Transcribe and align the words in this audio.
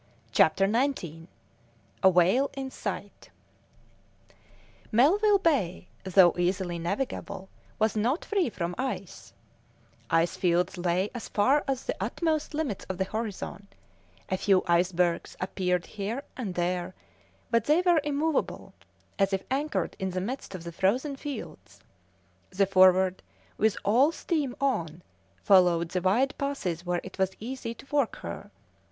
CHAPTER 0.31 0.65
XIX 0.67 1.27
A 2.01 2.09
WHALE 2.09 2.49
IN 2.57 2.71
SIGHT 2.71 3.29
Melville 4.91 5.37
Bay, 5.37 5.89
though 6.03 6.33
easily 6.39 6.79
navigable, 6.79 7.49
was 7.77 7.95
not 7.95 8.25
free 8.25 8.49
from 8.49 8.73
ice; 8.79 9.31
ice 10.09 10.35
fields 10.35 10.75
lay 10.79 11.11
as 11.13 11.29
far 11.29 11.63
as 11.67 11.83
the 11.83 11.95
utmost 11.99 12.55
limits 12.55 12.83
of 12.85 12.97
the 12.97 13.03
horizon; 13.03 13.67
a 14.27 14.37
few 14.37 14.63
icebergs 14.65 15.37
appeared 15.39 15.85
here 15.85 16.23
and 16.35 16.55
there, 16.55 16.95
but 17.51 17.65
they 17.65 17.81
were 17.83 18.01
immovable, 18.03 18.73
as 19.19 19.33
if 19.33 19.43
anchored 19.51 19.95
in 19.99 20.09
the 20.09 20.19
midst 20.19 20.55
of 20.55 20.63
the 20.63 20.71
frozen 20.71 21.15
fields. 21.15 21.79
The 22.49 22.65
Forward, 22.65 23.21
with 23.59 23.77
all 23.85 24.11
steam 24.11 24.55
on, 24.59 25.03
followed 25.43 25.89
the 25.89 26.01
wide 26.01 26.35
passes 26.39 26.83
where 26.87 27.01
it 27.03 27.19
was 27.19 27.33
easy 27.39 27.75
to 27.75 27.95
work 27.95 28.15
her. 28.23 28.49